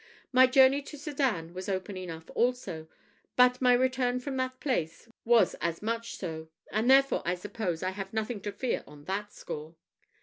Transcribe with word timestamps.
My 0.31 0.47
journey 0.47 0.81
to 0.81 0.97
Sedan 0.97 1.53
was 1.53 1.69
open 1.69 1.95
enough 1.95 2.27
also; 2.33 2.87
but 3.35 3.61
my 3.61 3.71
return 3.73 4.19
from 4.19 4.35
that 4.37 4.59
place 4.59 5.07
was 5.25 5.53
as 5.61 5.83
much 5.83 6.15
so; 6.17 6.49
and 6.71 6.89
therefore, 6.89 7.21
I 7.23 7.35
suppose, 7.35 7.83
I 7.83 7.91
have 7.91 8.11
nothing 8.11 8.41
to 8.41 8.51
fear 8.51 8.83
on 8.87 9.03
that 9.03 9.31
score." 9.31 9.75